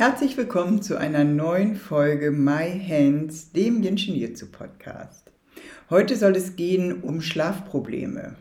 [0.00, 5.32] Herzlich willkommen zu einer neuen Folge My Hands, dem Jinshin Jitsu Podcast.
[5.90, 8.36] Heute soll es gehen um Schlafprobleme.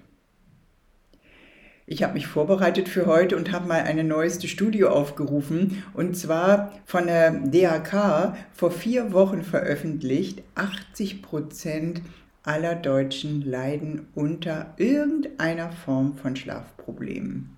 [1.87, 6.73] Ich habe mich vorbereitet für heute und habe mal eine neueste Studie aufgerufen und zwar
[6.85, 10.43] von der DHK vor vier Wochen veröffentlicht.
[10.53, 12.03] 80 Prozent
[12.43, 17.49] aller Deutschen leiden unter irgendeiner Form von Schlafproblemen.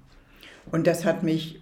[0.71, 1.59] Und das hat mich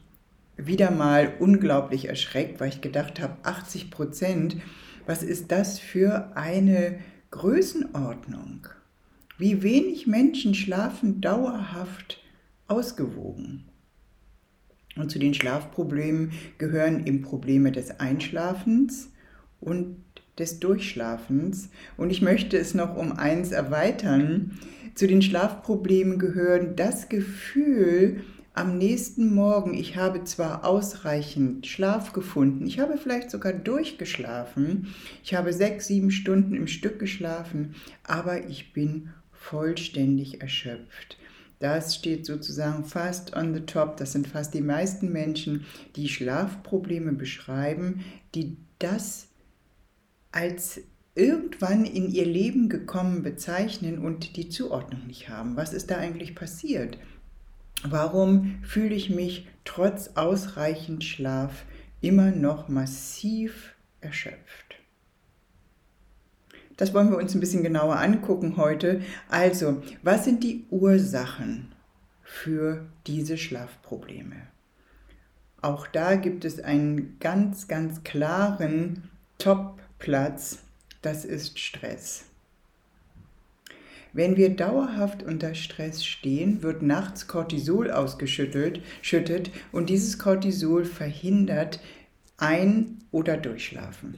[0.58, 4.58] wieder mal unglaublich erschreckt, weil ich gedacht habe, 80 Prozent,
[5.06, 7.00] was ist das für eine
[7.32, 8.68] Größenordnung?
[9.38, 12.22] Wie wenig Menschen schlafen dauerhaft
[12.68, 13.66] ausgewogen?
[14.96, 19.12] Und zu den Schlafproblemen gehören eben Probleme des Einschlafens
[19.60, 19.98] und
[20.40, 21.70] des Durchschlafens.
[21.98, 24.58] Und ich möchte es noch um eins erweitern.
[24.96, 28.24] Zu den Schlafproblemen gehören das Gefühl,
[28.58, 35.36] am nächsten Morgen, ich habe zwar ausreichend Schlaf gefunden, ich habe vielleicht sogar durchgeschlafen, ich
[35.36, 41.18] habe sechs, sieben Stunden im Stück geschlafen, aber ich bin vollständig erschöpft.
[41.60, 43.98] Das steht sozusagen fast on the top.
[43.98, 48.04] Das sind fast die meisten Menschen, die Schlafprobleme beschreiben,
[48.36, 49.28] die das
[50.32, 50.82] als
[51.16, 55.56] irgendwann in ihr Leben gekommen bezeichnen und die Zuordnung nicht haben.
[55.56, 56.98] Was ist da eigentlich passiert?
[57.84, 61.66] Warum fühle ich mich trotz ausreichend Schlaf
[62.02, 64.76] immer noch massiv erschöpft?
[66.78, 69.02] Das wollen wir uns ein bisschen genauer angucken heute.
[69.30, 71.74] Also, was sind die Ursachen
[72.24, 74.36] für diese Schlafprobleme?
[75.62, 79.10] Auch da gibt es einen ganz, ganz klaren
[79.40, 80.60] Top-Platz.
[81.02, 82.27] Das ist Stress.
[84.18, 91.80] Wenn wir dauerhaft unter Stress stehen, wird nachts Cortisol ausgeschüttet schüttet, und dieses Cortisol verhindert
[92.36, 94.16] Ein- oder Durchschlafen.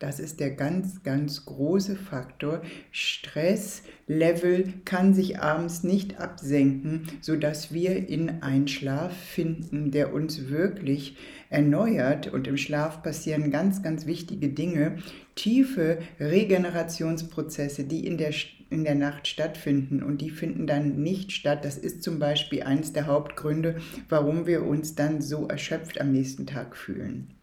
[0.00, 2.62] Das ist der ganz, ganz große Faktor.
[2.90, 11.16] Stresslevel kann sich abends nicht absenken, sodass wir in einen Schlaf finden, der uns wirklich
[11.50, 12.32] erneuert.
[12.32, 14.98] Und im Schlaf passieren ganz, ganz wichtige Dinge.
[15.36, 18.32] Tiefe Regenerationsprozesse, die in der,
[18.70, 20.02] in der Nacht stattfinden.
[20.02, 21.64] Und die finden dann nicht statt.
[21.64, 23.76] Das ist zum Beispiel eines der Hauptgründe,
[24.08, 27.34] warum wir uns dann so erschöpft am nächsten Tag fühlen.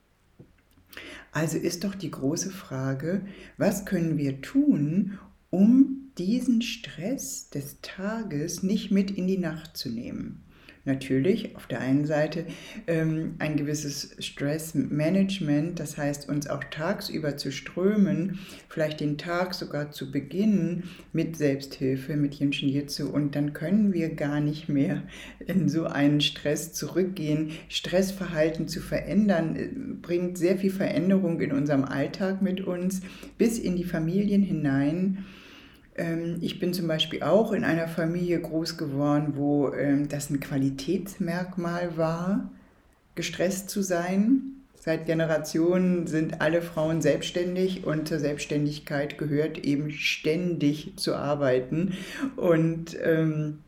[1.32, 3.26] Also ist doch die große Frage,
[3.58, 5.20] was können wir tun,
[5.50, 10.46] um diesen Stress des Tages nicht mit in die Nacht zu nehmen?
[10.86, 12.46] Natürlich auf der einen Seite
[12.88, 19.92] ähm, ein gewisses Stressmanagement, das heißt uns auch tagsüber zu strömen, vielleicht den Tag sogar
[19.92, 25.04] zu beginnen mit Selbsthilfe, mit Jinshin Jitsu und dann können wir gar nicht mehr
[25.46, 27.52] in so einen Stress zurückgehen.
[27.70, 29.70] Stressverhalten zu verändern äh,
[30.02, 33.02] bringt sehr viel Veränderung in unserem Alltag mit uns
[33.38, 35.26] bis in die Familien hinein.
[35.96, 40.40] Ähm, ich bin zum Beispiel auch in einer Familie groß geworden, wo ähm, das ein
[40.40, 42.52] Qualitätsmerkmal war,
[43.16, 44.42] gestresst zu sein.
[44.76, 51.94] Seit Generationen sind alle Frauen selbstständig und zur Selbstständigkeit gehört eben ständig zu arbeiten.
[52.36, 53.60] Und ähm,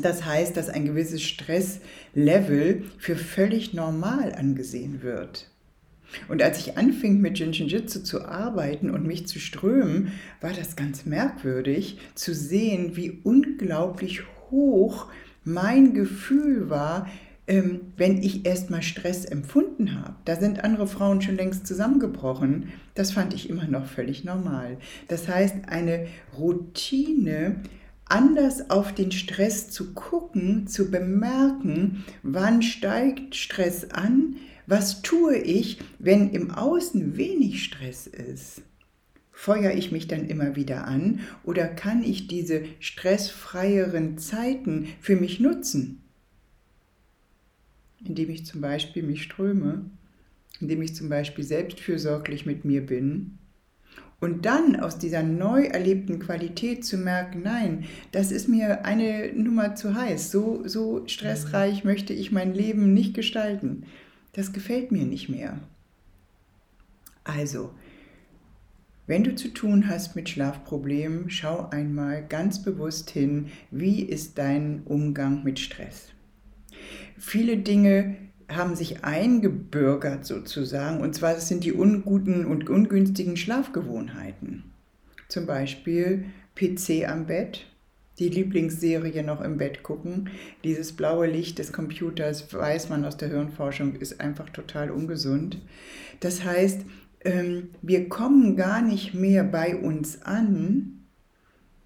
[0.00, 5.50] das heißt, dass ein gewisses Stresslevel für völlig normal angesehen wird.
[6.28, 11.06] Und als ich anfing mit Jinshin-Jitsu zu arbeiten und mich zu strömen, war das ganz
[11.06, 15.06] merkwürdig zu sehen, wie unglaublich hoch
[15.44, 17.06] mein Gefühl war,
[17.46, 20.14] ähm, wenn ich erstmal Stress empfunden habe.
[20.24, 22.68] Da sind andere Frauen schon längst zusammengebrochen.
[22.94, 24.78] Das fand ich immer noch völlig normal.
[25.08, 26.06] Das heißt, eine
[26.38, 27.56] Routine,
[28.04, 34.36] anders auf den Stress zu gucken, zu bemerken, wann steigt Stress an,
[34.66, 38.62] was tue ich, wenn im Außen wenig Stress ist?
[39.32, 45.40] Feuere ich mich dann immer wieder an oder kann ich diese stressfreieren Zeiten für mich
[45.40, 46.02] nutzen?
[48.04, 49.86] Indem ich zum Beispiel mich ströme,
[50.60, 53.38] indem ich zum Beispiel selbstfürsorglich mit mir bin
[54.20, 59.74] und dann aus dieser neu erlebten Qualität zu merken, nein, das ist mir eine Nummer
[59.74, 61.90] zu heiß, so, so stressreich mhm.
[61.90, 63.86] möchte ich mein Leben nicht gestalten
[64.32, 65.60] das gefällt mir nicht mehr.
[67.24, 67.72] Also,
[69.06, 74.82] wenn du zu tun hast mit Schlafproblemen, schau einmal ganz bewusst hin, wie ist dein
[74.84, 76.08] Umgang mit Stress.
[77.18, 78.16] Viele Dinge
[78.48, 84.64] haben sich eingebürgert sozusagen, und zwar sind die unguten und ungünstigen Schlafgewohnheiten.
[85.28, 87.66] Zum Beispiel PC am Bett,
[88.20, 90.30] die Lieblingsserie noch im Bett gucken.
[90.62, 95.58] Dieses blaue Licht des Computers, weiß man aus der Hirnforschung, ist einfach total ungesund.
[96.20, 96.82] Das heißt,
[97.24, 101.00] ähm, wir kommen gar nicht mehr bei uns an.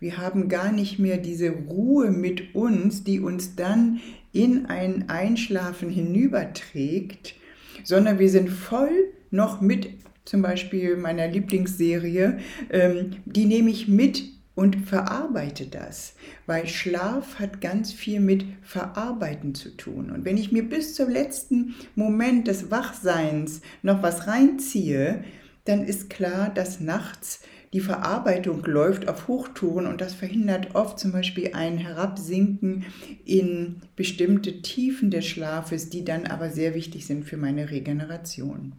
[0.01, 4.01] Wir haben gar nicht mehr diese Ruhe mit uns, die uns dann
[4.33, 7.37] in ein Einschlafen hinüberträgt,
[7.85, 8.91] sondern wir sind voll
[9.31, 9.89] noch mit
[10.25, 12.39] zum Beispiel meiner Lieblingsserie,
[12.71, 16.15] ähm, die nehme ich mit und verarbeite das,
[16.47, 20.11] weil Schlaf hat ganz viel mit Verarbeiten zu tun.
[20.11, 25.25] Und wenn ich mir bis zum letzten Moment des Wachseins noch was reinziehe,
[25.65, 27.41] dann ist klar, dass nachts
[27.73, 32.85] die Verarbeitung läuft auf Hochtouren und das verhindert oft zum Beispiel ein Herabsinken
[33.25, 38.75] in bestimmte Tiefen des Schlafes, die dann aber sehr wichtig sind für meine Regeneration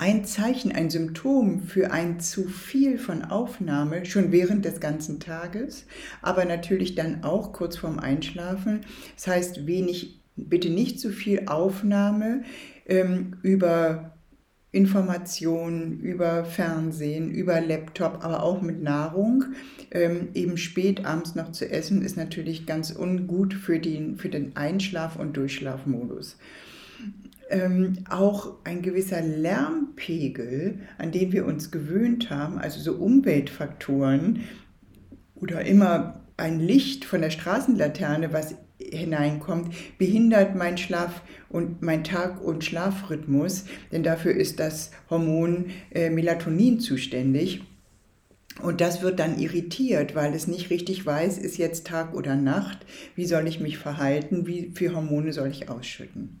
[0.00, 5.84] ein Zeichen, ein Symptom für ein zu viel von Aufnahme schon während des ganzen Tages,
[6.22, 8.80] aber natürlich dann auch kurz vorm Einschlafen.
[9.14, 12.44] Das heißt, wenig, bitte nicht zu viel Aufnahme
[12.86, 14.16] ähm, über
[14.72, 19.44] Informationen, über Fernsehen, über Laptop, aber auch mit Nahrung.
[19.90, 24.56] Ähm, eben spät abends noch zu essen ist natürlich ganz ungut für den, für den
[24.56, 26.38] Einschlaf- und Durchschlafmodus
[27.50, 29.20] ähm, auch ein gewisser
[30.00, 34.40] Lärmpegel, an den wir uns gewöhnt haben, also so Umweltfaktoren
[35.34, 42.42] oder immer ein Licht von der Straßenlaterne, was hineinkommt, behindert mein Schlaf und mein Tag-
[42.42, 47.62] und Schlafrhythmus, denn dafür ist das Hormon äh, Melatonin zuständig.
[48.62, 52.84] Und das wird dann irritiert, weil es nicht richtig weiß, ist jetzt Tag oder Nacht,
[53.14, 56.39] wie soll ich mich verhalten, wie viele Hormone soll ich ausschütten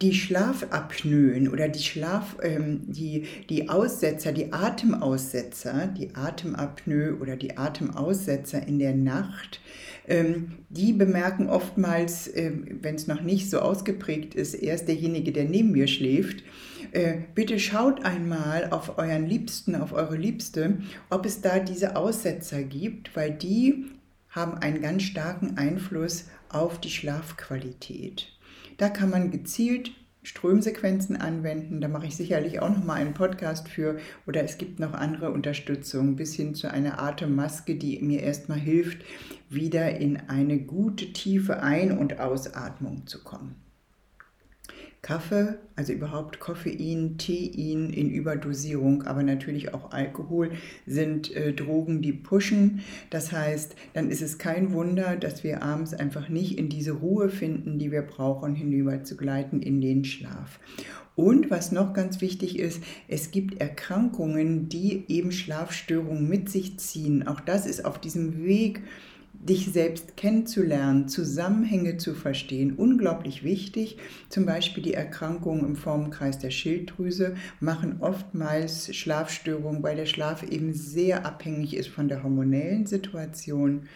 [0.00, 7.56] die Schlafapnoen oder die Schlaf, ähm, die, die Aussetzer, die Atemaussetzer, die Atemapnoe oder die
[7.56, 9.60] Atemaussetzer in der Nacht,
[10.06, 15.44] ähm, die bemerken oftmals, ähm, wenn es noch nicht so ausgeprägt ist, erst derjenige, der
[15.44, 16.44] neben mir schläft.
[16.92, 20.78] Äh, bitte schaut einmal auf euren Liebsten, auf eure Liebste,
[21.10, 23.86] ob es da diese Aussetzer gibt, weil die
[24.30, 28.37] haben einen ganz starken Einfluss auf die Schlafqualität.
[28.78, 29.90] Da kann man gezielt
[30.22, 31.80] Strömsequenzen anwenden.
[31.80, 33.98] Da mache ich sicherlich auch noch mal einen Podcast für.
[34.26, 39.04] Oder es gibt noch andere Unterstützung bis hin zu einer Atemmaske, die mir erstmal hilft,
[39.48, 43.67] wieder in eine gute tiefe Ein- und Ausatmung zu kommen.
[45.02, 50.50] Kaffee, also überhaupt Koffein, Tein in Überdosierung, aber natürlich auch Alkohol
[50.86, 52.80] sind äh, Drogen, die pushen.
[53.10, 57.28] Das heißt, dann ist es kein Wunder, dass wir abends einfach nicht in diese Ruhe
[57.28, 60.58] finden, die wir brauchen, hinüber zu gleiten in den Schlaf.
[61.14, 67.26] Und was noch ganz wichtig ist, es gibt Erkrankungen, die eben Schlafstörungen mit sich ziehen.
[67.26, 68.82] Auch das ist auf diesem Weg
[69.40, 73.96] dich selbst kennenzulernen, Zusammenhänge zu verstehen, unglaublich wichtig.
[74.28, 80.72] Zum Beispiel die Erkrankungen im Formenkreis der Schilddrüse machen oftmals Schlafstörungen, weil der Schlaf eben
[80.72, 83.88] sehr abhängig ist von der hormonellen Situation.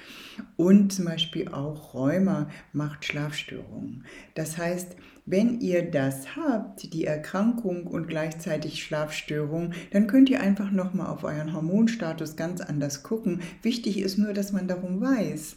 [0.57, 4.05] Und zum Beispiel auch Rheuma macht Schlafstörungen.
[4.35, 10.71] Das heißt, wenn ihr das habt, die Erkrankung und gleichzeitig Schlafstörung, dann könnt ihr einfach
[10.71, 13.41] nochmal auf euren Hormonstatus ganz anders gucken.
[13.63, 15.57] Wichtig ist nur, dass man darum weiß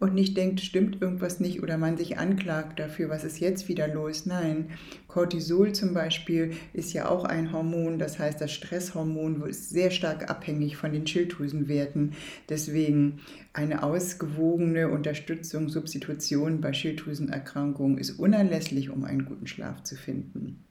[0.00, 3.88] und nicht denkt, stimmt irgendwas nicht oder man sich anklagt dafür, was ist jetzt wieder
[3.88, 4.26] los.
[4.26, 4.70] Nein,
[5.08, 10.30] Cortisol zum Beispiel ist ja auch ein Hormon, das heißt das Stresshormon ist sehr stark
[10.30, 12.12] abhängig von den Schilddrüsenwerten.
[12.48, 13.20] Deswegen
[13.52, 20.64] eine ausgewogene Unterstützung, Substitution bei Schilddrüsenerkrankungen ist unerlässlich, um einen guten Schlaf zu finden.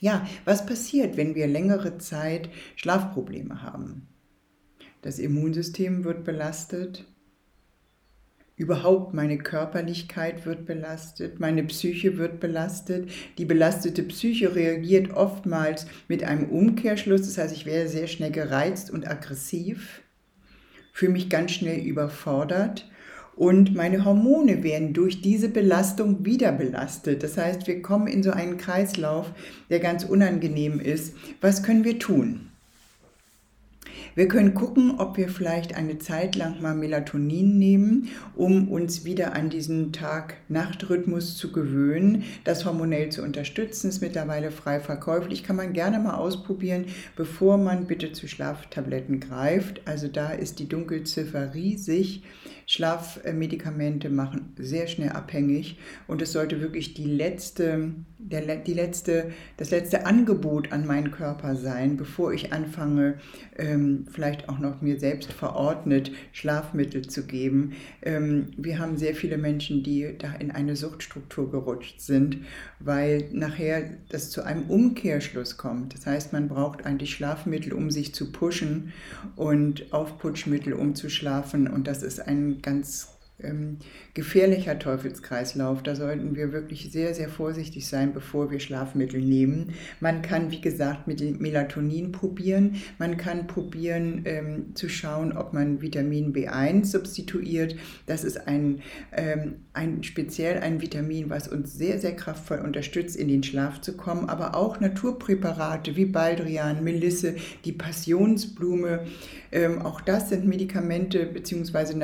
[0.00, 4.08] Ja, was passiert, wenn wir längere Zeit Schlafprobleme haben?
[5.02, 7.04] Das Immunsystem wird belastet,
[8.62, 13.10] Überhaupt meine Körperlichkeit wird belastet, meine Psyche wird belastet.
[13.36, 18.92] Die belastete Psyche reagiert oftmals mit einem Umkehrschluss, das heißt, ich werde sehr schnell gereizt
[18.92, 20.02] und aggressiv,
[20.92, 22.88] fühle mich ganz schnell überfordert
[23.34, 27.24] und meine Hormone werden durch diese Belastung wieder belastet.
[27.24, 29.32] Das heißt, wir kommen in so einen Kreislauf,
[29.70, 31.16] der ganz unangenehm ist.
[31.40, 32.51] Was können wir tun?
[34.14, 39.34] Wir können gucken, ob wir vielleicht eine Zeit lang mal Melatonin nehmen, um uns wieder
[39.34, 43.88] an diesen Tag-Nacht-Rhythmus zu gewöhnen, das hormonell zu unterstützen.
[43.88, 49.82] Ist mittlerweile frei verkäuflich, kann man gerne mal ausprobieren, bevor man bitte zu Schlaftabletten greift.
[49.86, 52.22] Also da ist die Dunkelziffer riesig.
[52.72, 59.70] Schlafmedikamente machen sehr schnell abhängig und es sollte wirklich die letzte, der, die letzte, das
[59.70, 63.18] letzte Angebot an meinen Körper sein, bevor ich anfange,
[63.58, 67.74] ähm, vielleicht auch noch mir selbst verordnet Schlafmittel zu geben.
[68.00, 72.38] Ähm, wir haben sehr viele Menschen, die da in eine Suchtstruktur gerutscht sind,
[72.80, 75.92] weil nachher das zu einem Umkehrschluss kommt.
[75.92, 78.94] Das heißt, man braucht eigentlich Schlafmittel, um sich zu pushen
[79.36, 83.08] und Aufputschmittel, um zu schlafen und das ist ein ganz
[83.44, 83.78] ähm,
[84.14, 85.82] gefährlicher Teufelskreislauf.
[85.82, 89.74] Da sollten wir wirklich sehr, sehr vorsichtig sein, bevor wir Schlafmittel nehmen.
[90.00, 92.76] Man kann, wie gesagt, mit Melatonin probieren.
[92.98, 97.76] Man kann probieren ähm, zu schauen, ob man Vitamin B1 substituiert.
[98.06, 98.82] Das ist ein,
[99.12, 103.96] ähm, ein speziell ein Vitamin, was uns sehr, sehr kraftvoll unterstützt, in den Schlaf zu
[103.96, 104.28] kommen.
[104.28, 109.06] Aber auch Naturpräparate wie Baldrian, Melisse, die Passionsblume.
[109.50, 111.94] Ähm, auch das sind Medikamente bzw.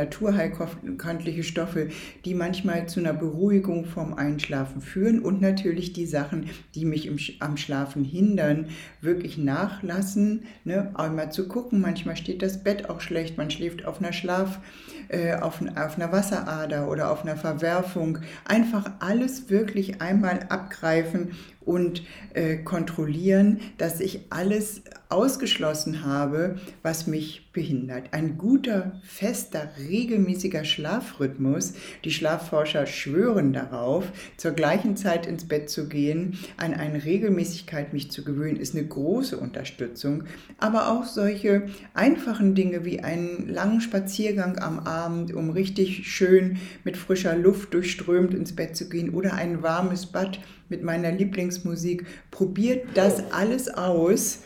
[1.29, 1.89] naturheilkundliche Stoffe,
[2.25, 7.19] die manchmal zu einer Beruhigung vom Einschlafen führen und natürlich die Sachen, die mich im,
[7.41, 8.69] am Schlafen hindern,
[9.01, 10.45] wirklich nachlassen.
[10.65, 10.91] Ne?
[10.95, 14.61] Einmal zu gucken, manchmal steht das Bett auch schlecht, man schläft auf einer Schlaf,
[15.09, 18.19] äh, auf, auf einer Wasserader oder auf einer Verwerfung.
[18.45, 21.33] Einfach alles wirklich einmal abgreifen
[21.69, 28.13] und äh, kontrollieren, dass ich alles ausgeschlossen habe, was mich behindert.
[28.13, 34.05] Ein guter, fester, regelmäßiger Schlafrhythmus, die Schlafforscher schwören darauf,
[34.37, 38.87] zur gleichen Zeit ins Bett zu gehen, an eine Regelmäßigkeit mich zu gewöhnen, ist eine
[38.87, 40.25] große Unterstützung.
[40.59, 46.97] Aber auch solche einfachen Dinge wie einen langen Spaziergang am Abend, um richtig schön mit
[46.97, 52.07] frischer Luft durchströmt ins Bett zu gehen oder ein warmes Bad mit meiner Lieblingsmusik.
[52.31, 54.41] Probiert das alles aus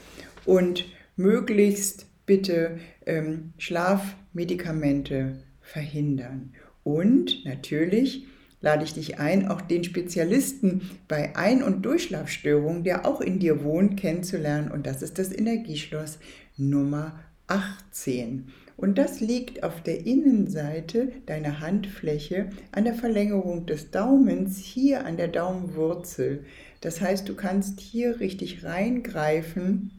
[0.45, 0.87] und
[1.17, 6.53] möglichst bitte ähm, Schlafmedikamente verhindern.
[6.85, 8.27] Und natürlich
[8.61, 13.65] lade ich dich ein, auch den Spezialisten bei Ein- und Durchschlafstörungen, der auch in dir
[13.65, 14.71] wohnt, kennenzulernen.
[14.71, 16.19] Und das ist das Energieschloss
[16.57, 17.19] Nummer
[17.53, 18.53] 18.
[18.77, 25.17] Und das liegt auf der Innenseite deiner Handfläche an der Verlängerung des Daumens, hier an
[25.17, 26.45] der Daumenwurzel.
[26.81, 29.93] Das heißt, du kannst hier richtig reingreifen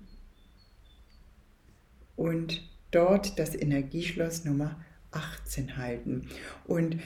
[2.15, 6.27] und dort das Energieschloss Nummer 18 halten.
[6.65, 6.97] Und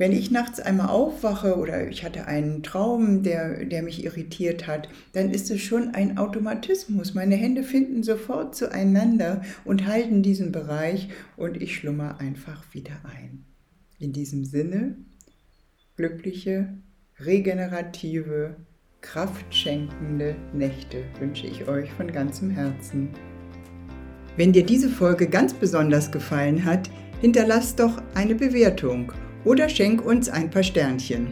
[0.00, 4.88] wenn ich nachts einmal aufwache oder ich hatte einen Traum, der, der mich irritiert hat,
[5.12, 7.12] dann ist es schon ein Automatismus.
[7.12, 13.44] Meine Hände finden sofort zueinander und halten diesen Bereich und ich schlummer einfach wieder ein.
[13.98, 14.96] In diesem Sinne,
[15.98, 16.78] glückliche,
[17.18, 18.56] regenerative,
[19.02, 23.10] kraftschenkende Nächte wünsche ich euch von ganzem Herzen.
[24.38, 26.88] Wenn dir diese Folge ganz besonders gefallen hat,
[27.20, 29.12] hinterlass doch eine Bewertung
[29.44, 31.28] oder schenk uns ein paar Sternchen.